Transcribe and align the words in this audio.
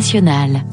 internationale. 0.00 0.64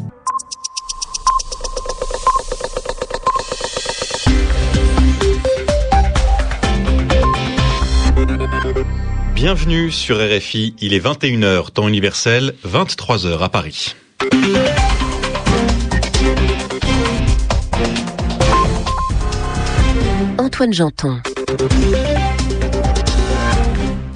Bienvenue 9.35 9.91
sur 9.91 10.17
RFI, 10.17 10.75
il 10.79 10.93
est 10.93 11.05
21h, 11.05 11.71
temps 11.71 11.87
universel, 11.87 12.55
23h 12.65 13.39
à 13.39 13.49
Paris. 13.49 13.95
Antoine 20.37 20.73
Janton. 20.73 21.21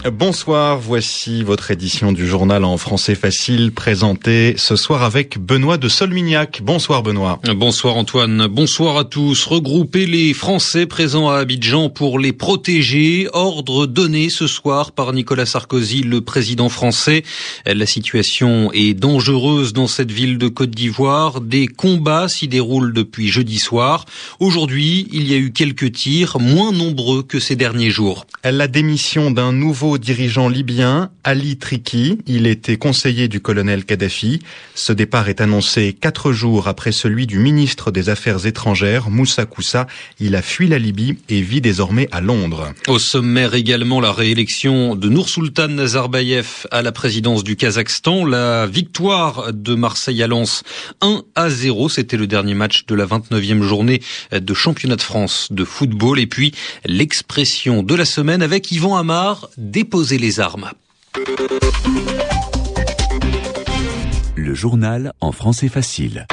Bonsoir, 0.10 0.80
voici 0.80 1.44
votre 1.44 1.70
édition 1.70 2.12
du 2.12 2.26
journal 2.26 2.64
en 2.64 2.78
français 2.78 3.14
facile 3.14 3.72
présentée 3.72 4.56
ce 4.58 4.76
soir 4.76 5.04
avec 5.04 5.38
Benoît 5.38 5.78
de 5.78 5.88
Solmignac. 5.88 6.62
Bonsoir 6.64 7.04
Benoît. 7.04 7.40
Bonsoir 7.55 7.98
Antoine, 7.98 8.48
bonsoir 8.48 8.98
à 8.98 9.04
tous. 9.04 9.45
Regrouper 9.45 10.08
les 10.08 10.34
Français 10.34 10.88
présents 10.88 11.30
à 11.30 11.38
Abidjan 11.38 11.90
pour 11.90 12.18
les 12.18 12.34
protéger. 12.34 13.28
Ordre 13.34 13.86
donné 13.86 14.30
ce 14.30 14.48
soir 14.48 14.92
par 14.92 15.14
Nicolas 15.14 15.45
Sarkozy, 15.45 16.02
le 16.02 16.22
président 16.22 16.70
français. 16.70 17.22
La 17.68 17.86
situation 17.86 18.72
est 18.73 18.95
dangereuse 18.95 19.72
dans 19.72 19.88
cette 19.88 20.12
ville 20.12 20.40
de 20.40 20.48
Côte 20.48 20.72
d'Ivoire. 20.72 21.42
Des 21.42 21.68
combats 21.68 22.28
s'y 22.28 22.48
déroulent 22.48 22.94
depuis 22.94 23.28
jeudi 23.28 23.59
soir. 23.59 24.06
Aujourd'hui, 24.40 25.08
il 25.12 25.31
y 25.31 25.36
a 25.36 25.38
eu 25.38 25.52
quelques 25.52 25.92
tirs, 25.92 26.40
moins 26.40 26.72
nombreux 26.72 27.22
que 27.22 27.40
ces 27.40 27.56
derniers 27.56 27.92
jours. 27.92 28.26
La 28.44 28.68
démission 28.68 29.30
d'un 29.30 29.52
nouveau 29.52 29.91
dirigeant 29.98 30.50
libyen, 30.50 31.09
Ali 31.23 31.58
Triki. 31.58 32.20
Il 32.27 32.48
était 32.48 32.77
conseiller 32.77 33.27
du 33.27 33.40
colonel 33.41 33.86
Kadhafi. 33.86 34.40
Ce 34.76 34.94
départ 34.94 35.30
est 35.30 35.41
annoncé 35.41 35.94
quatre 35.94 36.31
jours 36.31 36.67
après 36.67 36.91
celui 36.91 37.27
du 37.27 37.40
ministre 37.40 37.91
des 37.91 38.09
Affaires 38.09 38.45
étrangères, 38.45 39.09
Moussa 39.09 39.45
Koussa. 39.45 39.88
Il 40.19 40.36
a 40.36 40.42
fui 40.42 40.67
la 40.67 40.80
Libye 40.80 41.17
et 41.30 41.42
vit 41.42 41.62
désormais 41.62 42.08
à 42.12 42.22
Londres. 42.22 42.73
Au 42.88 43.00
sommaire 43.00 43.53
également 43.53 44.00
la 44.00 44.12
réélection 44.12 44.95
de 44.95 45.09
Noursultan 45.09 45.67
Nazarbayev 45.67 46.67
à 46.72 46.81
la 46.81 46.92
présidence 46.92 47.44
du 47.44 47.56
Kazakhstan. 47.56 48.25
La 48.25 48.67
victoire 48.67 49.53
de 49.53 49.75
Marseille 49.75 50.23
à 50.23 50.28
Lens 50.28 50.64
1 51.02 51.23
à 51.36 51.50
0. 51.50 51.89
C'était 51.89 52.17
le 52.17 52.28
dernier 52.28 52.53
match 52.53 52.86
de 52.86 52.95
la 52.95 53.06
29e 53.06 53.62
journée 53.62 54.02
de 54.31 54.53
championnat 54.53 54.95
de 54.95 55.02
France 55.02 55.47
de 55.52 55.66
football. 55.66 56.19
Et 56.19 56.28
puis 56.28 56.53
l'expression 56.86 57.84
de 57.84 57.95
la 57.95 58.06
semaine 58.06 58.42
avec 58.42 58.72
Yvan 58.72 58.95
Amar, 58.95 59.50
déposer 59.82 60.20
les 60.20 60.40
armes. 60.40 60.70
Le 64.36 64.54
journal 64.54 65.12
en 65.22 65.32
français 65.32 65.70
facile. 65.70 66.28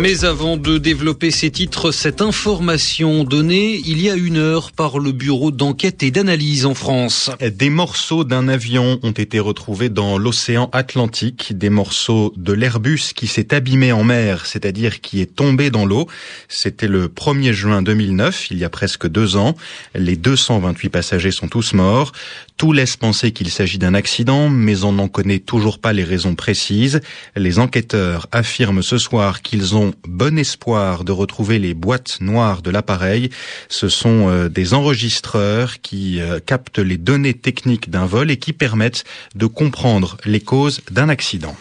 Mais 0.00 0.24
avant 0.24 0.56
de 0.56 0.78
développer 0.78 1.32
ces 1.32 1.50
titres, 1.50 1.90
cette 1.90 2.22
information 2.22 3.24
donnée 3.24 3.82
il 3.84 4.00
y 4.00 4.08
a 4.08 4.14
une 4.14 4.36
heure 4.36 4.70
par 4.70 5.00
le 5.00 5.10
Bureau 5.10 5.50
d'enquête 5.50 6.04
et 6.04 6.12
d'analyse 6.12 6.66
en 6.66 6.74
France. 6.74 7.30
Des 7.40 7.68
morceaux 7.68 8.22
d'un 8.22 8.46
avion 8.46 9.00
ont 9.02 9.10
été 9.10 9.40
retrouvés 9.40 9.88
dans 9.88 10.16
l'océan 10.16 10.70
Atlantique, 10.72 11.58
des 11.58 11.68
morceaux 11.68 12.32
de 12.36 12.52
l'Airbus 12.52 13.12
qui 13.14 13.26
s'est 13.26 13.52
abîmé 13.52 13.90
en 13.90 14.04
mer, 14.04 14.46
c'est-à-dire 14.46 15.00
qui 15.00 15.20
est 15.20 15.34
tombé 15.34 15.70
dans 15.70 15.84
l'eau. 15.84 16.06
C'était 16.48 16.86
le 16.86 17.08
1er 17.08 17.52
juin 17.52 17.82
2009, 17.82 18.52
il 18.52 18.58
y 18.58 18.64
a 18.64 18.70
presque 18.70 19.08
deux 19.08 19.36
ans. 19.36 19.56
Les 19.96 20.14
228 20.14 20.90
passagers 20.90 21.32
sont 21.32 21.48
tous 21.48 21.72
morts. 21.72 22.12
Tout 22.56 22.72
laisse 22.72 22.96
penser 22.96 23.30
qu'il 23.30 23.50
s'agit 23.50 23.78
d'un 23.78 23.94
accident, 23.94 24.48
mais 24.48 24.84
on 24.84 24.92
n'en 24.92 25.08
connaît 25.08 25.38
toujours 25.38 25.78
pas 25.78 25.92
les 25.92 26.02
raisons 26.02 26.34
précises. 26.34 27.00
Les 27.36 27.58
enquêteurs 27.60 28.26
affirment 28.32 28.82
ce 28.82 28.98
soir 28.98 29.42
qu'ils 29.42 29.76
ont 29.76 29.87
bon 30.06 30.38
espoir 30.38 31.04
de 31.04 31.12
retrouver 31.12 31.58
les 31.58 31.74
boîtes 31.74 32.20
noires 32.20 32.62
de 32.62 32.70
l'appareil. 32.70 33.30
Ce 33.68 33.88
sont 33.88 34.28
euh, 34.28 34.48
des 34.48 34.74
enregistreurs 34.74 35.80
qui 35.80 36.20
euh, 36.20 36.40
captent 36.44 36.78
les 36.78 36.96
données 36.96 37.34
techniques 37.34 37.90
d'un 37.90 38.06
vol 38.06 38.30
et 38.30 38.36
qui 38.36 38.52
permettent 38.52 39.04
de 39.34 39.46
comprendre 39.46 40.16
les 40.24 40.40
causes 40.40 40.80
d'un 40.90 41.08
accident. 41.08 41.56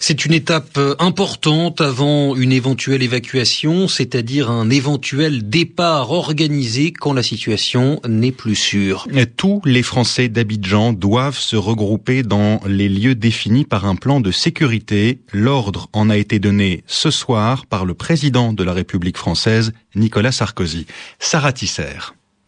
C'est 0.00 0.24
une 0.24 0.32
étape 0.32 0.76
euh, 0.76 0.94
importante 0.98 1.80
avant 1.80 2.34
une 2.36 2.52
éventuelle 2.52 3.02
évacuation, 3.02 3.88
c'est-à-dire 3.88 4.50
un 4.50 4.70
éventuel 4.70 5.48
départ 5.48 6.10
organisé 6.10 6.92
quand 6.92 7.12
la 7.12 7.22
situation 7.22 8.00
n'est 8.06 8.32
plus 8.32 8.56
sûre. 8.56 9.06
Tous 9.36 9.60
les 9.64 9.82
Français 9.82 10.28
d'Abidjan 10.28 10.92
doivent 10.92 11.38
se 11.38 11.56
regrouper 11.56 12.22
dans 12.22 12.60
les 12.66 12.88
lieux 12.88 13.14
définis 13.14 13.64
par 13.64 13.86
un 13.86 13.96
plan 13.96 14.20
de 14.20 14.30
sécurité. 14.30 15.20
L'ordre 15.32 15.88
en 15.92 16.10
a 16.10 16.16
été 16.16 16.38
donné 16.38 16.84
ce 16.86 17.10
soir 17.10 17.63
par 17.66 17.84
le 17.84 17.94
président 17.94 18.52
de 18.52 18.64
la 18.64 18.72
République 18.72 19.18
française, 19.18 19.72
Nicolas 19.94 20.32
Sarkozy. 20.32 20.86
Sarah 21.18 21.52
Tisser. 21.52 21.98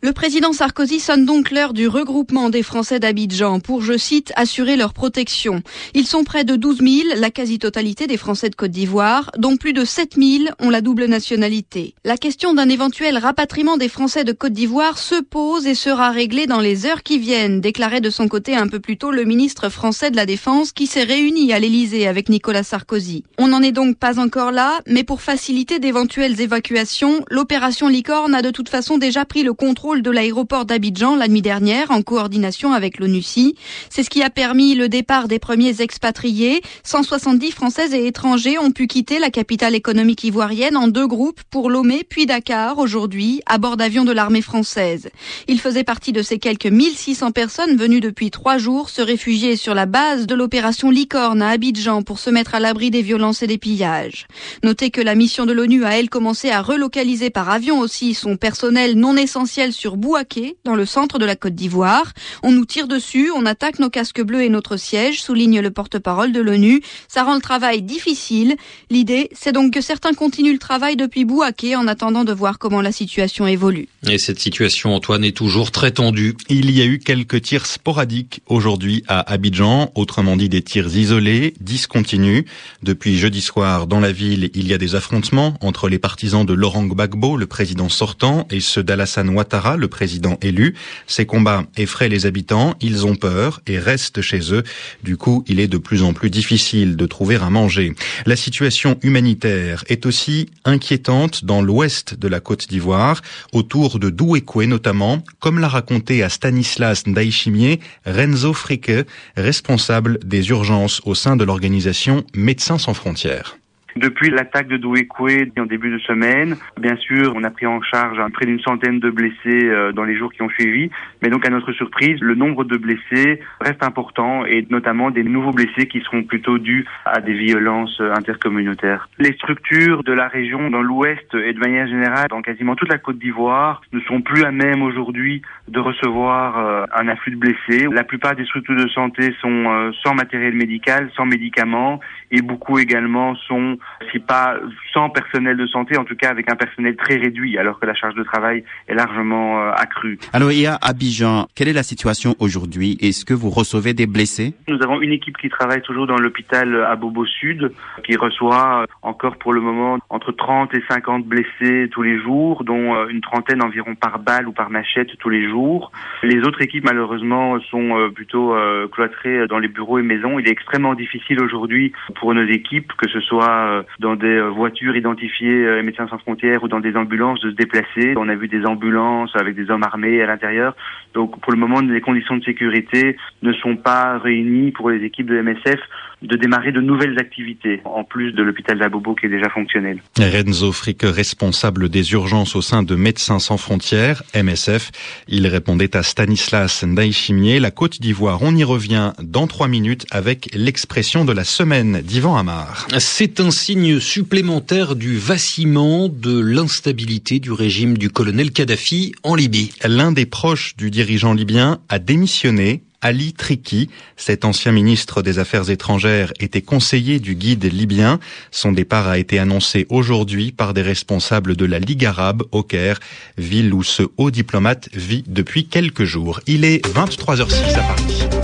Le 0.03 0.13
président 0.13 0.53
Sarkozy 0.53 1.01
sonne 1.01 1.25
donc 1.25 1.51
l'heure 1.51 1.73
du 1.73 1.89
regroupement 1.89 2.51
des 2.51 2.63
Français 2.63 3.01
d'Abidjan 3.01 3.61
pour, 3.61 3.81
je 3.81 3.97
cite, 3.97 4.31
assurer 4.37 4.77
leur 4.77 4.93
protection. 4.93 5.63
Ils 5.95 6.07
sont 6.07 6.23
près 6.23 6.45
de 6.45 6.55
12 6.55 6.81
000, 6.81 6.91
la 7.17 7.31
quasi-totalité 7.31 8.07
des 8.07 8.19
Français 8.19 8.51
de 8.51 8.55
Côte 8.55 8.73
d'Ivoire, 8.73 9.31
dont 9.39 9.57
plus 9.57 9.73
de 9.73 9.87
7 9.87 10.17
000 10.17 10.45
ont 10.61 10.69
la 10.69 10.83
double 10.83 11.07
nationalité. 11.07 11.95
La 12.05 12.19
question 12.19 12.53
d'un 12.53 12.69
éventuel 12.69 13.17
rapatriement 13.17 13.79
des 13.79 13.89
Français 13.89 14.23
de 14.23 14.33
Côte 14.33 14.53
d'Ivoire 14.53 14.99
se 14.99 15.23
pose 15.23 15.67
et 15.67 15.75
sera 15.75 16.11
réglée 16.11 16.47
dans 16.47 16.61
les 16.61 16.85
heures 16.85 17.03
qui 17.03 17.19
viennent, 17.19 17.63
déclarait 17.63 18.03
de 18.03 18.11
son 18.11 18.29
côté 18.29 18.55
un 18.55 18.69
peu 18.69 18.81
plus 18.81 18.99
tôt 18.99 19.11
le 19.11 19.25
ministre 19.25 19.71
français 19.71 20.11
de 20.11 20.17
la 20.17 20.27
Défense 20.27 20.73
qui 20.73 20.87
s'est 20.87 21.05
réuni 21.05 21.55
à 21.55 21.59
l'Élysée 21.59 22.07
avec 22.07 22.29
Nicolas 22.29 22.65
Sarkozy. 22.65 23.25
On 23.39 23.49
n'en 23.49 23.63
est 23.63 23.73
donc 23.73 23.97
pas 23.97 24.21
encore 24.21 24.53
là, 24.53 24.79
mais 24.87 25.05
pour 25.05 25.23
faciliter 25.23 25.79
d'éventuelles 25.79 26.39
évacuations, 26.39 27.25
l'opération 27.31 27.89
Licorne 27.89 28.35
a 28.35 28.43
de 28.43 28.51
toute 28.51 28.69
façon 28.69 28.99
déjà 28.99 29.25
pris 29.25 29.43
le 29.43 29.55
contrôle 29.55 29.86
de 29.95 30.11
l'aéroport 30.11 30.65
d'Abidjan 30.65 31.15
la 31.15 31.29
nuit 31.29 31.43
dernière 31.43 31.93
en 31.93 32.03
coordination 32.03 32.73
avec 32.73 32.99
l'ONUCI. 32.99 33.55
C'est 33.89 34.03
ce 34.03 34.11
qui 34.11 34.21
a 34.25 34.31
permis 34.31 34.75
le 34.75 34.89
départ 34.89 35.29
des 35.29 35.39
premiers 35.39 35.81
expatriés. 35.81 36.61
170 36.83 37.53
Françaises 37.53 37.95
et 37.95 38.09
étrangers 38.09 38.59
ont 38.59 38.73
pu 38.73 38.89
quitter 38.89 39.21
la 39.21 39.31
capitale 39.31 39.77
économique 39.77 40.25
ivoirienne 40.25 40.77
en 40.77 40.89
deux 40.89 41.07
groupes 41.07 41.41
pour 41.51 41.71
Lomé 41.71 42.03
puis 42.03 42.27
Dakar 42.27 42.79
aujourd'hui 42.79 43.43
à 43.47 43.59
bord 43.59 43.77
d'avions 43.77 44.05
de 44.05 44.11
l'armée 44.11 44.43
française. 44.43 45.09
Ils 45.47 45.61
faisaient 45.61 45.85
partie 45.85 46.13
de 46.13 46.23
ces 46.23 46.41
quelques 46.41 46.67
1600 46.67 47.31
personnes 47.31 47.77
venues 47.77 48.01
depuis 48.01 48.33
trois 48.33 48.59
jours 48.59 48.91
se 48.91 49.03
réfugier 49.03 49.55
sur 49.55 49.75
la 49.75 49.87
base 49.87 50.27
de 50.27 50.35
l'opération 50.35 50.91
Licorne 50.91 51.43
à 51.43 51.51
Abidjan 51.51 52.03
pour 52.03 52.19
se 52.19 52.31
mettre 52.31 52.57
à 52.57 52.61
l'abri 52.61 52.91
des 52.91 53.03
violences 53.03 53.45
et 53.45 53.47
des 53.47 53.59
pillages. 53.59 54.27
Notez 54.65 54.91
que 54.91 55.01
la 55.01 55.15
mission 55.15 55.47
de 55.47 55.53
l'ONU 55.53 55.85
a 55.85 55.97
elle 55.97 56.11
commencé 56.11 56.51
à 56.51 56.61
relocaliser 56.61 57.31
par 57.31 57.51
avion 57.51 57.79
aussi 57.79 58.15
son 58.15 58.37
personnel 58.37 58.97
non 58.97 59.17
essentiel 59.17 59.75
sur 59.77 59.97
Bouaké, 59.97 60.57
dans 60.65 60.75
le 60.75 60.87
centre 60.87 61.19
de 61.19 61.25
la 61.25 61.37
Côte 61.37 61.55
d'Ivoire. 61.55 62.13
On 62.43 62.51
nous 62.51 62.65
tire 62.65 62.89
dessus, 62.89 63.31
on 63.35 63.47
attaque 63.47 63.79
nos 63.79 63.91
casques 63.91 64.23
bleus 64.23 64.43
et 64.43 64.49
notre 64.49 64.77
siège, 64.77 65.23
souligne 65.23 65.61
le 65.61 65.71
porte-parole 65.71 66.33
de 66.33 66.41
l'ONU. 66.41 66.83
Ça 67.09 67.23
rend 67.23 67.35
le 67.35 67.41
travail 67.41 67.83
difficile. 67.83 68.57
L'idée, 68.91 69.29
c'est 69.33 69.53
donc 69.53 69.75
que 69.75 69.81
certains 69.81 70.15
continuent 70.15 70.53
le 70.53 70.59
travail 70.59 70.97
depuis 70.97 71.25
Bouaké 71.25 71.77
en 71.77 71.87
attendant 71.87 72.25
de 72.25 72.33
voir 72.33 72.59
comment 72.59 72.81
la 72.81 72.93
situation 72.93 73.47
évolue. 73.47 73.89
Et 74.09 74.19
cette 74.19 74.41
situation, 74.41 74.95
Antoine, 74.95 75.25
est 75.25 75.37
toujours 75.37 75.71
très 75.71 75.91
tendue. 75.91 76.37
Il 76.49 76.71
y 76.71 76.81
a 76.81 76.87
eu 76.87 76.99
quelques 76.99 77.43
tirs 77.43 77.67
sporadiques 77.67 78.41
aujourd'hui 78.47 79.05
à 79.09 79.21
Abidjan, 79.31 79.93
autrement 79.95 80.37
dit 80.37 80.49
des 80.49 80.63
tirs 80.63 80.97
isolés, 80.97 81.55
discontinus. 81.61 82.45
Depuis 82.83 83.19
jeudi 83.19 83.43
soir, 83.43 83.87
dans 83.87 84.01
la 84.01 84.13
ville, 84.13 84.51
il 84.55 84.67
y 84.67 84.75
a 84.75 84.79
des 84.79 84.95
affrontements 84.95 85.55
entre 85.61 85.89
les 85.89 85.99
partisans 85.99 86.47
de 86.47 86.55
Laurent 86.55 86.85
Gbagbo, 86.85 87.37
le 87.37 87.47
président 87.47 87.89
sortant, 87.89 88.47
et 88.51 88.61
ceux 88.61 88.83
d'Alassane 88.83 89.29
Ouattara, 89.31 89.66
le 89.75 89.89
président 89.89 90.39
élu. 90.43 90.77
Ces 91.09 91.27
combats 91.27 91.65
effraient 91.77 92.09
les 92.09 92.27
habitants, 92.27 92.77
ils 92.81 93.07
ont 93.07 93.17
peur 93.17 93.61
et 93.67 93.81
restent 93.81 94.21
chez 94.21 94.53
eux. 94.53 94.63
Du 95.03 95.17
coup, 95.17 95.43
il 95.49 95.59
est 95.59 95.67
de 95.67 95.79
plus 95.79 96.05
en 96.05 96.13
plus 96.13 96.31
difficile 96.31 96.97
de 96.97 97.07
trouver 97.07 97.37
à 97.37 97.51
manger. 97.51 97.95
La 98.27 98.37
situation 98.37 98.99
humanitaire 99.03 99.83
est 99.89 100.07
aussi 100.07 100.51
inquiétante 100.65 101.45
dans 101.45 101.63
l'ouest 101.63 102.15
de 102.15 102.29
la 102.29 102.39
Côte 102.41 102.69
d'Ivoire, 102.69 103.23
autour 103.53 103.99
de 103.99 104.11
Douekoué 104.11 104.67
notamment, 104.67 105.25
comme 105.41 105.59
l'a 105.59 105.69
raconté 105.69 106.23
à 106.23 106.29
Stanislas 106.29 107.07
Ndaïchimier 107.07 107.81
Renzo 108.05 108.53
Fricke, 108.53 109.07
responsable 109.37 110.19
des 110.25 110.51
urgences 110.51 111.01
au 111.05 111.15
sein 111.15 111.37
de 111.37 111.45
l'organisation 111.45 112.25
Médecins 112.35 112.79
sans 112.79 112.95
frontières. 112.95 113.57
Depuis 113.97 114.31
l'attaque 114.31 114.69
de 114.69 114.77
Douékoué 114.77 115.51
en 115.59 115.67
début 115.67 115.91
de 115.91 115.99
semaine, 115.99 116.57
bien 116.79 116.97
sûr, 116.97 117.33
on 117.35 117.45
a 117.45 117.51
pris 117.51 117.67
en 117.67 117.81
charge 117.81 118.19
près 118.33 118.47
d'une 118.47 118.61
centaine 118.61 119.01
de 119.01 119.11
blessés 119.11 119.37
euh, 119.47 119.93
dans 119.93 120.05
les 120.05 120.17
jours 120.17 120.33
qui 120.33 120.43
ont 120.43 120.51
suivi. 120.51 120.91
Mais 121.23 121.31
donc, 121.31 121.47
à 121.47 121.51
notre 121.51 121.73
surprise, 121.73 122.21
le 122.21 122.35
nombre 122.35 122.65
de 122.65 122.77
blessés 122.77 123.41
reste 123.61 123.83
important 123.83 124.45
et 124.45 124.67
notamment 124.71 125.11
des 125.11 125.25
nouveaux 125.25 125.53
blessés 125.53 125.87
qui 125.87 126.01
seront 126.01 126.23
plutôt 126.23 126.59
dus 126.59 126.85
à 127.05 127.21
des 127.21 127.35
violences 127.35 128.01
intercommunautaires. 128.01 129.09
Les 129.19 129.33
structures 129.33 130.05
de 130.05 130.13
la 130.13 130.29
région 130.29 130.71
dans 130.71 130.83
l'ouest 130.83 131.35
et 131.35 131.53
de 131.53 131.59
manière 131.59 131.87
générale 131.87 132.29
dans 132.29 132.43
quasiment 132.43 132.77
toute 132.77 132.91
la 132.91 132.99
Côte 132.99 133.19
d'Ivoire 133.19 133.81
ne 133.93 134.01
sont 134.01 134.21
plus 134.21 134.45
à 134.45 134.51
même 134.51 134.83
aujourd'hui 134.83 135.43
de 135.69 135.81
recevoir 135.81 136.59
euh, 136.59 136.85
un 136.95 137.09
afflux 137.09 137.33
de 137.33 137.37
blessés. 137.37 137.87
La 137.91 138.05
plupart 138.05 138.37
des 138.37 138.45
structures 138.45 138.77
de 138.77 138.89
santé 138.89 139.35
sont 139.41 139.65
euh, 139.67 139.91
sans 140.03 140.15
matériel 140.15 140.55
médical, 140.55 141.11
sans 141.17 141.27
médicaments 141.27 142.01
et 142.31 142.43
beaucoup 142.43 142.79
également 142.79 143.35
sont, 143.35 143.79
si 144.11 144.19
pas 144.19 144.57
sans 144.93 145.11
personnel 145.11 145.57
de 145.57 145.67
santé, 145.67 145.97
en 145.97 146.05
tout 146.05 146.17
cas 146.17 146.31
avec 146.31 146.51
un 146.51 146.57
personnel 146.57 146.97
très 146.97 147.17
réduit 147.17 147.59
alors 147.59 147.79
que 147.81 147.87
la 147.87 147.95
charge 147.95 148.15
de 148.15 148.23
travail 148.23 148.65
est 148.89 148.95
largement 148.95 149.61
euh, 149.61 149.73
accrue. 149.73 150.19
Alors, 150.33 150.53
il 150.53 150.61
y 150.61 150.67
a 150.67 150.79
Abidjan. 150.83 151.47
Quelle 151.55 151.69
est 151.69 151.73
la 151.73 151.83
situation 151.83 152.35
aujourd'hui? 152.39 152.99
Est-ce 153.01 153.25
que 153.25 153.35
vous 153.35 153.51
recevez 153.51 153.95
des 153.95 154.07
blessés? 154.07 154.55
Nous 154.69 154.83
avons 154.83 155.01
une 155.01 155.13
équipe 155.13 155.37
qui 155.37 155.49
travaille 155.49 155.83
toujours 155.83 156.07
dans 156.07 156.17
l'hôpital 156.17 156.85
à 156.85 156.97
Bobo 156.97 157.27
Sud, 157.27 157.73
qui 158.05 158.17
reçoit 158.17 158.87
encore 159.03 159.37
pour 159.37 159.53
le 159.53 159.61
moment 159.61 159.99
entre 160.11 160.33
30 160.33 160.75
et 160.75 160.83
50 160.89 161.25
blessés 161.25 161.89
tous 161.91 162.03
les 162.03 162.19
jours, 162.21 162.65
dont 162.65 162.95
euh, 162.95 163.09
une 163.09 163.21
trentaine 163.21 163.63
environ 163.63 163.95
par 163.95 164.19
balle 164.19 164.49
ou 164.49 164.53
par 164.53 164.71
machette 164.71 165.17
tous 165.19 165.29
les 165.29 165.49
jours. 165.49 165.93
Les 166.23 166.41
autres 166.41 166.63
équipes, 166.63 166.85
malheureusement, 166.85 167.61
sont 167.71 167.99
euh, 167.99 168.11
plutôt 168.11 168.55
euh, 168.55 168.89
cloîtrées 168.89 169.47
dans 169.49 169.59
les 169.59 169.69
bureaux 169.69 169.99
et 169.99 170.03
maisons. 170.03 170.39
Il 170.39 170.49
est 170.49 170.53
extrêmement 170.53 170.95
difficile 170.95 171.41
aujourd'hui 171.41 171.93
pour 172.17 172.35
nos 172.35 172.47
équipes, 172.47 172.93
que 172.97 173.09
ce 173.09 173.21
soit 173.21 173.76
dans 173.99 174.17
des 174.17 174.41
voitures 174.41 174.97
identifiées 174.97 175.83
Médecins 175.83 176.09
sans 176.09 176.19
frontières 176.19 176.63
ou 176.63 176.69
dans 176.69 176.81
des 176.81 176.97
ambulances, 176.97 177.41
de 177.41 177.51
se 177.51 177.57
déplacer. 177.57 178.15
On 178.17 178.29
a 178.29 178.35
vu 178.35 178.49
des 178.49 178.65
ambulances 178.65 179.35
avec 179.35 179.55
des 179.55 179.71
hommes 179.71 179.83
armés 179.83 180.23
à 180.23 180.27
l'intérieur. 180.27 180.75
Donc 181.15 181.41
pour 181.41 181.53
le 181.53 181.59
moment, 181.59 181.81
les 181.81 182.01
conditions 182.01 182.37
de 182.37 182.45
sécurité 182.45 183.17
ne 183.43 183.53
sont 183.53 183.77
pas 183.77 184.19
réunies 184.19 184.73
pour 184.73 184.91
les 184.91 185.05
équipes 185.05 185.27
de 185.27 185.41
MSF 185.41 185.81
de 186.23 186.37
démarrer 186.37 186.73
de 186.73 186.81
nouvelles 186.81 187.19
activités, 187.19 187.81
en 187.85 188.05
plus 188.05 188.33
de 188.33 188.43
l'hôpital 188.43 188.79
d'Abobo 188.79 189.15
qui 189.15 189.27
est 189.27 189.29
déjà 189.29 189.51
fonctionnel. 189.51 190.01
Renzo 190.19 190.73
Frick, 190.73 191.03
responsable 191.03 191.89
des 191.89 192.13
urgences 192.13 192.57
au 192.57 192.63
sein 192.63 192.83
de 192.83 192.97
Médecins 192.97 193.39
sans 193.39 193.59
frontières, 193.59 194.23
MSF, 194.35 194.91
il 195.29 195.47
répondait 195.47 195.97
à 195.97 196.03
Stanislas 196.03 196.85
Ndaïchimier, 196.85 197.61
la 197.61 197.71
Côte 197.71 198.01
d'Ivoire. 198.01 198.41
On 198.43 198.57
y 198.57 198.65
revient 198.65 199.13
dans 199.23 199.47
trois 199.47 199.69
minutes 199.69 200.07
avec 200.11 200.49
l'expression 200.55 201.25
de 201.25 201.33
la 201.33 201.45
semaine 201.45 202.01
d'Ivan 202.01 202.37
Amar. 202.37 202.87
C'est 202.99 203.41
un 203.41 203.51
signe 203.51 204.01
supplémentaire 204.01 204.97
du 204.97 205.19
vacillement, 205.19 206.09
de 206.09 206.41
l'instabilité 206.41 207.41
du 207.41 207.53
régime 207.53 207.99
du 207.99 208.11
colonel 208.11 208.53
Kadhafi 208.53 209.15
en 209.23 209.35
Libye. 209.35 209.73
L'un 209.85 210.13
des 210.13 210.27
proches 210.27 210.77
du 210.77 210.91
dirigeant 210.91 211.35
libyen 211.35 211.79
a 211.89 211.99
démissionné 211.99 212.83
Ali 213.07 213.35
Triki. 213.35 213.89
Cet 214.17 214.45
ancien 214.45 214.73
ministre 214.73 215.23
des 215.23 215.39
Affaires 215.39 215.71
étrangères 215.71 216.33
était 216.41 216.61
conseiller 216.61 217.21
du 217.21 217.37
guide 217.37 217.73
libyen. 217.73 218.19
Son 218.51 218.73
départ 218.73 219.07
a 219.07 219.17
été 219.17 219.39
annoncé 219.39 219.87
aujourd'hui 219.91 220.51
par 220.51 220.75
des 220.75 220.83
responsables 220.83 221.55
de 221.55 221.67
la 221.67 221.79
Ligue 221.79 222.05
arabe 222.05 222.43
au 222.51 222.65
Caire, 222.65 222.99
ville 223.39 223.73
où 223.73 223.85
ce 223.85 224.03
haut 224.17 224.33
diplomate 224.33 224.89
vit 224.93 225.23
depuis 225.29 225.67
quelques 225.67 226.05
jours. 226.05 226.41
Il 226.49 226.65
est 226.65 226.85
23h06 226.85 227.79
à 227.79 227.83
Paris. 227.83 228.36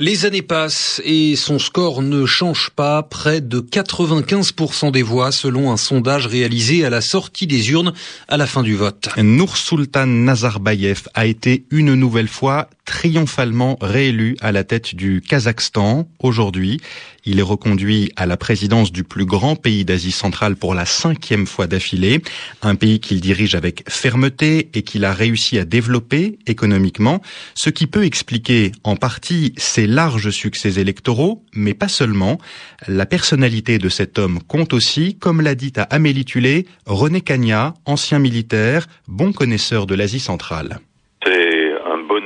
Les 0.00 0.26
années 0.26 0.42
passent 0.42 1.00
et 1.04 1.36
son 1.36 1.60
score 1.60 2.02
ne 2.02 2.26
change 2.26 2.70
pas. 2.74 3.04
Près 3.04 3.40
de 3.40 3.60
95% 3.60 4.90
des 4.90 5.02
voix 5.02 5.30
selon 5.30 5.70
un 5.70 5.76
sondage 5.76 6.26
réalisé 6.26 6.84
à 6.84 6.90
la 6.90 7.00
sortie 7.00 7.46
des 7.46 7.70
urnes 7.70 7.92
à 8.26 8.36
la 8.36 8.46
fin 8.48 8.64
du 8.64 8.74
vote. 8.74 9.08
Nour 9.16 9.56
Sultan 9.56 10.06
Nazarbayev 10.06 11.02
a 11.14 11.26
été 11.26 11.64
une 11.70 11.94
nouvelle 11.94 12.26
fois 12.26 12.68
triomphalement 12.84 13.78
réélu 13.80 14.36
à 14.40 14.52
la 14.52 14.64
tête 14.64 14.94
du 14.94 15.20
Kazakhstan 15.20 16.08
aujourd'hui. 16.18 16.80
Il 17.26 17.38
est 17.38 17.42
reconduit 17.42 18.12
à 18.16 18.26
la 18.26 18.36
présidence 18.36 18.92
du 18.92 19.02
plus 19.02 19.24
grand 19.24 19.56
pays 19.56 19.84
d'Asie 19.84 20.12
centrale 20.12 20.56
pour 20.56 20.74
la 20.74 20.84
cinquième 20.84 21.46
fois 21.46 21.66
d'affilée, 21.66 22.22
un 22.62 22.74
pays 22.74 23.00
qu'il 23.00 23.20
dirige 23.20 23.54
avec 23.54 23.90
fermeté 23.90 24.68
et 24.74 24.82
qu'il 24.82 25.04
a 25.04 25.14
réussi 25.14 25.58
à 25.58 25.64
développer 25.64 26.38
économiquement, 26.46 27.22
ce 27.54 27.70
qui 27.70 27.86
peut 27.86 28.04
expliquer 28.04 28.72
en 28.84 28.96
partie 28.96 29.54
ses 29.56 29.86
larges 29.86 30.30
succès 30.30 30.78
électoraux, 30.78 31.42
mais 31.54 31.74
pas 31.74 31.88
seulement. 31.88 32.38
La 32.86 33.06
personnalité 33.06 33.78
de 33.78 33.88
cet 33.88 34.18
homme 34.18 34.40
compte 34.46 34.74
aussi, 34.74 35.16
comme 35.16 35.40
l'a 35.40 35.54
dit 35.54 35.72
à 35.76 35.82
Amélie 35.84 36.26
Tulé, 36.26 36.66
René 36.84 37.22
Cagna, 37.22 37.74
ancien 37.86 38.18
militaire, 38.18 38.86
bon 39.08 39.32
connaisseur 39.32 39.86
de 39.86 39.94
l'Asie 39.94 40.20
centrale 40.20 40.80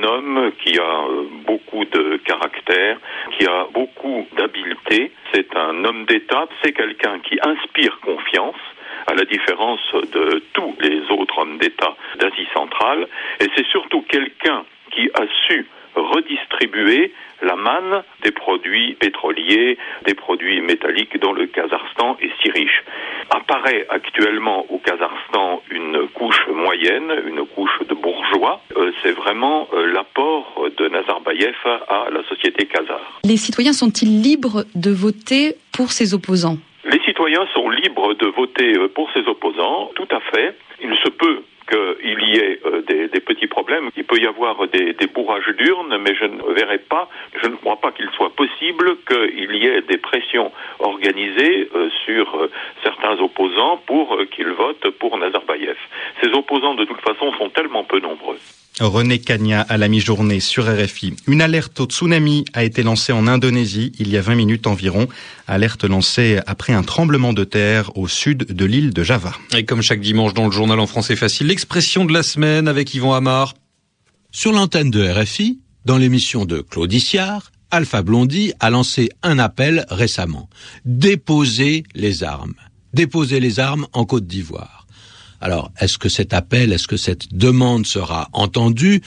bonhomme 0.09 0.51
qui 0.63 0.77
a 0.79 0.83
euh, 0.83 1.25
beaucoup 1.45 1.85
de 1.85 2.17
caractère, 2.25 2.97
qui 3.37 3.45
a 3.45 3.67
beaucoup 3.73 4.27
d'habileté. 4.37 5.11
C'est 5.33 5.55
un 5.55 5.83
homme 5.85 6.05
d'État, 6.05 6.47
c'est 6.63 6.71
quelqu'un 6.71 7.19
qui 7.19 7.39
inspire 7.41 7.99
confiance 7.99 8.55
à 9.07 9.13
la 9.13 9.25
différence 9.25 9.81
de 9.93 10.43
tous 10.53 10.75
les 10.81 11.01
autres 11.11 11.37
hommes 11.39 11.57
d'État 11.57 11.95
d'Asie 12.19 12.47
centrale, 12.53 13.07
et 13.39 13.45
c'est 13.55 13.65
surtout 13.67 14.01
quelqu'un 14.01 14.65
qui 14.91 15.09
a 15.13 15.23
su 15.47 15.65
redistribuer 15.95 17.13
la 17.41 17.55
manne 17.55 18.03
des 18.23 18.31
produits 18.31 18.95
pétroliers, 18.95 19.77
des 20.05 20.13
produits 20.13 20.61
métalliques 20.61 21.19
dont 21.19 21.33
le 21.33 21.47
Kazakhstan 21.47 22.17
est 22.21 22.31
si 22.41 22.51
riche. 22.51 22.83
Apparaît 23.29 23.85
actuellement 23.89 24.65
au 24.69 24.77
Kazakhstan 24.79 25.08
moyenne, 26.79 27.11
une 27.27 27.45
couche 27.45 27.79
de 27.87 27.93
bourgeois. 27.93 28.61
Euh, 28.77 28.91
c'est 29.01 29.11
vraiment 29.11 29.67
euh, 29.73 29.91
l'apport 29.91 30.65
de 30.77 30.87
Nazarbayev 30.87 31.55
à 31.65 32.07
la 32.11 32.23
société 32.23 32.65
kazare. 32.65 33.19
Les 33.23 33.37
citoyens 33.37 33.73
sont-ils 33.73 34.21
libres 34.21 34.65
de 34.75 34.91
voter 34.91 35.55
pour 35.73 35.91
ses 35.91 36.13
opposants? 36.13 36.57
Les 36.85 36.99
citoyens 37.01 37.45
sont 37.53 37.69
libres 37.69 38.13
de 38.13 38.27
voter 38.27 38.77
euh, 38.77 38.87
pour 38.87 39.11
ses 39.11 39.27
opposants, 39.27 39.91
tout 39.95 40.07
à 40.11 40.19
fait. 40.31 40.55
Il 40.81 40.95
se 41.03 41.09
peut 41.09 41.43
qu'il 41.69 42.23
y 42.23 42.37
ait 42.37 42.59
des, 42.87 43.19
petits 43.19 43.45
problèmes. 43.45 43.91
Il 43.95 44.03
peut 44.03 44.17
y 44.17 44.25
avoir 44.25 44.67
des, 44.69 44.93
des 44.93 45.05
bourrages 45.05 45.53
d'urnes, 45.55 45.99
mais 46.03 46.15
je 46.15 46.25
ne 46.25 46.53
verrai 46.53 46.79
pas, 46.79 47.07
je 47.43 47.47
ne 47.47 47.55
crois 47.57 47.75
pas 47.75 47.91
qu'il 47.91 48.09
soit 48.15 48.33
possible 48.35 48.97
qu'il 49.07 49.55
y 49.55 49.67
ait 49.67 49.81
des 49.81 49.99
pressions 49.99 50.51
organisées 50.79 51.69
sur 52.05 52.49
certains 52.81 53.19
opposants 53.19 53.77
pour 53.85 54.17
qu'ils 54.31 54.49
votent 54.49 54.89
pour 54.97 55.15
Nazarbayev. 55.19 55.77
Ces 56.21 56.29
opposants, 56.31 56.75
de 56.75 56.85
toute 56.85 57.01
façon, 57.01 57.31
sont 57.37 57.49
tellement 57.49 57.83
peu 57.83 57.99
nombreux. 57.99 58.37
René 58.79 59.19
Cagna 59.19 59.61
à 59.61 59.77
la 59.77 59.87
mi-journée 59.87 60.39
sur 60.39 60.65
RFI. 60.65 61.13
Une 61.27 61.41
alerte 61.41 61.79
au 61.79 61.85
tsunami 61.85 62.45
a 62.53 62.63
été 62.63 62.81
lancée 62.81 63.11
en 63.11 63.27
Indonésie 63.27 63.91
il 63.99 64.09
y 64.09 64.17
a 64.17 64.21
20 64.21 64.35
minutes 64.35 64.67
environ. 64.67 65.07
Alerte 65.47 65.83
lancée 65.83 66.39
après 66.47 66.73
un 66.73 66.83
tremblement 66.83 67.33
de 67.33 67.43
terre 67.43 67.95
au 67.97 68.07
sud 68.07 68.53
de 68.53 68.65
l'île 68.65 68.93
de 68.93 69.03
Java. 69.03 69.33
Et 69.55 69.65
comme 69.65 69.81
chaque 69.81 69.99
dimanche 69.99 70.33
dans 70.33 70.45
le 70.45 70.51
journal 70.51 70.79
en 70.79 70.87
français 70.87 71.15
facile, 71.15 71.47
l'expression 71.47 72.05
de 72.05 72.13
la 72.13 72.23
semaine 72.23 72.67
avec 72.67 72.93
Yvan 72.93 73.13
Amar. 73.13 73.53
Sur 74.31 74.53
l'antenne 74.53 74.91
de 74.91 75.03
RFI, 75.03 75.59
dans 75.85 75.97
l'émission 75.97 76.45
de 76.45 76.61
Claude 76.61 76.93
Issiard, 76.93 77.51
Alpha 77.71 78.01
Blondy 78.01 78.53
a 78.59 78.69
lancé 78.69 79.09
un 79.23 79.39
appel 79.39 79.85
récemment. 79.89 80.49
Déposer 80.85 81.83
les 81.95 82.23
armes. 82.23 82.55
Déposer 82.93 83.39
les 83.39 83.59
armes 83.59 83.87
en 83.93 84.05
Côte 84.05 84.25
d'Ivoire. 84.25 84.87
Alors, 85.41 85.71
est-ce 85.79 85.97
que 85.97 86.09
cet 86.09 86.33
appel, 86.33 86.73
est-ce 86.73 86.87
que 86.87 86.97
cette 86.97 87.33
demande 87.33 87.85
sera 87.85 88.29
entendue? 88.33 89.01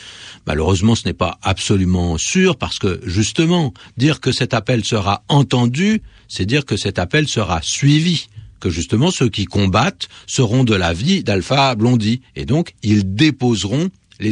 Malheureusement, 0.47 0.95
ce 0.95 1.07
n'est 1.07 1.13
pas 1.13 1.39
absolument 1.43 2.17
sûr 2.17 2.57
parce 2.57 2.79
que, 2.79 3.01
justement, 3.05 3.75
dire 3.97 4.21
que 4.21 4.33
cet 4.33 4.55
appel 4.55 4.85
sera 4.85 5.25
entendu, 5.29 6.03
c'est 6.29 6.47
dire 6.47 6.65
que 6.65 6.77
cet 6.77 6.99
appel 6.99 7.29
sera 7.29 7.61
suivi 7.63 8.29
que 8.61 8.71
justement 8.71 9.11
ceux 9.11 9.29
qui 9.29 9.45
combattent 9.45 10.09
seront 10.27 10.63
de 10.63 10.75
la 10.75 10.93
vie 10.93 11.25
d'Alpha 11.25 11.75
Blondie 11.75 12.23
et 12.37 12.45
donc 12.45 12.75
ils 12.85 13.15
déposeront 13.15 13.91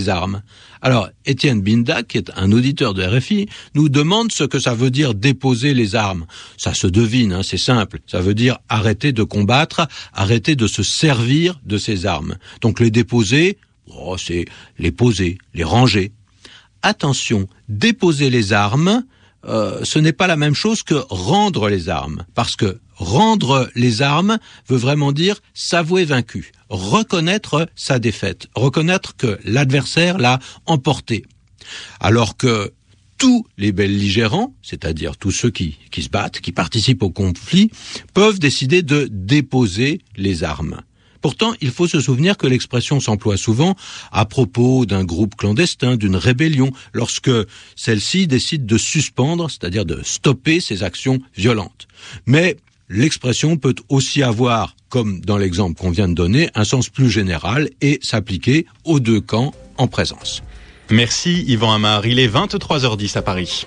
armes. 0.09 0.43
Alors, 0.83 1.09
Étienne 1.27 1.61
Binda, 1.61 2.03
qui 2.03 2.19
est 2.19 2.31
un 2.37 2.53
auditeur 2.53 2.95
de 2.95 3.03
RFI, 3.03 3.49
nous 3.75 3.89
demande 3.89 4.33
ce 4.33 4.45
que 4.45 4.59
ça 4.59 4.75
veut 4.75 4.91
dire 4.91 5.15
déposer 5.15 5.75
les 5.75 5.95
armes. 5.95 6.27
Ça 6.57 6.75
se 6.75 6.87
devine, 6.87 7.33
hein, 7.33 7.43
c'est 7.43 7.59
simple. 7.59 8.01
Ça 8.07 8.21
veut 8.21 8.35
dire 8.35 8.59
arrêter 8.69 9.13
de 9.13 9.23
combattre, 9.23 9.87
arrêter 10.13 10.57
de 10.57 10.67
se 10.67 10.83
servir 10.83 11.61
de 11.65 11.79
ces 11.79 12.07
armes. 12.07 12.37
Donc 12.61 12.81
les 12.81 12.91
déposer, 12.91 13.59
oh, 13.89 14.17
c'est 14.17 14.47
les 14.79 14.93
poser, 14.93 15.39
les 15.55 15.65
ranger. 15.65 16.13
Attention, 16.83 17.47
déposer 17.69 18.31
les 18.31 18.53
armes, 18.53 19.05
euh, 19.47 19.81
ce 19.85 19.99
n'est 19.99 20.13
pas 20.13 20.27
la 20.27 20.37
même 20.37 20.55
chose 20.55 20.83
que 20.83 21.03
rendre 21.09 21.69
les 21.69 21.89
armes, 21.89 22.25
parce 22.35 22.57
que 22.57 22.79
rendre 23.01 23.69
les 23.75 24.03
armes 24.03 24.39
veut 24.69 24.77
vraiment 24.77 25.11
dire 25.11 25.41
s'avouer 25.55 26.05
vaincu, 26.05 26.53
reconnaître 26.69 27.69
sa 27.75 27.99
défaite, 27.99 28.47
reconnaître 28.55 29.17
que 29.17 29.41
l'adversaire 29.45 30.19
l'a 30.19 30.39
emporté. 30.67 31.25
Alors 31.99 32.37
que 32.37 32.73
tous 33.19 33.47
les 33.59 33.73
belligérants, 33.73 34.55
c'est-à-dire 34.63 35.17
tous 35.17 35.31
ceux 35.31 35.51
qui, 35.51 35.77
qui 35.91 36.03
se 36.03 36.09
battent, 36.09 36.41
qui 36.41 36.53
participent 36.53 37.03
au 37.03 37.11
conflit, 37.11 37.71
peuvent 38.15 38.39
décider 38.39 38.83
de 38.83 39.09
déposer 39.11 40.01
les 40.17 40.45
armes. 40.45 40.81
Pourtant, 41.21 41.53
il 41.61 41.71
faut 41.71 41.87
se 41.87 42.01
souvenir 42.01 42.39
que 42.39 42.47
l'expression 42.47 42.99
s'emploie 42.99 43.37
souvent 43.37 43.77
à 44.11 44.25
propos 44.25 44.87
d'un 44.87 45.05
groupe 45.05 45.37
clandestin, 45.37 45.97
d'une 45.97 46.17
rébellion, 46.17 46.73
lorsque 46.95 47.31
celle-ci 47.77 48.27
décide 48.27 48.65
de 48.65 48.79
suspendre, 48.79 49.51
c'est-à-dire 49.51 49.85
de 49.85 50.01
stopper 50.03 50.61
ses 50.61 50.83
actions 50.83 51.21
violentes. 51.37 51.89
Mais 52.25 52.57
l'expression 52.91 53.57
peut 53.57 53.77
aussi 53.89 54.23
avoir, 54.23 54.75
comme 54.91 55.21
dans 55.21 55.39
l'exemple 55.39 55.81
qu'on 55.81 55.91
vient 55.91 56.09
de 56.09 56.15
donner, 56.15 56.51
un 56.55 56.65
sens 56.65 56.91
plus 56.91 57.09
général 57.09 57.71
et 57.81 57.99
s'appliquer 58.03 58.67
aux 58.85 59.01
deux 59.01 59.21
camps 59.21 59.55
en 59.79 59.87
présence. 59.87 60.43
Merci 60.91 61.45
Yvan 61.47 61.73
Amar, 61.73 62.05
il 62.05 62.19
est 62.19 62.29
23h10 62.29 63.17
à 63.17 63.23
Paris. 63.23 63.65